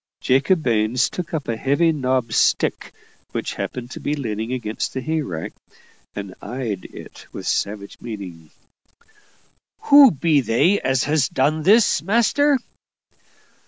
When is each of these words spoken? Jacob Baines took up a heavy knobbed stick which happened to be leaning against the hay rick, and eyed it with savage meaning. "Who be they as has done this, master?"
Jacob 0.19 0.63
Baines 0.63 1.11
took 1.11 1.31
up 1.31 1.47
a 1.47 1.55
heavy 1.55 1.91
knobbed 1.91 2.33
stick 2.33 2.91
which 3.33 3.53
happened 3.53 3.91
to 3.91 3.99
be 3.99 4.15
leaning 4.15 4.51
against 4.51 4.95
the 4.95 4.99
hay 5.01 5.21
rick, 5.21 5.53
and 6.15 6.33
eyed 6.41 6.85
it 6.85 7.27
with 7.31 7.45
savage 7.45 7.99
meaning. 8.01 8.49
"Who 9.81 10.09
be 10.09 10.41
they 10.41 10.79
as 10.81 11.03
has 11.03 11.29
done 11.29 11.61
this, 11.61 12.01
master?" 12.01 12.57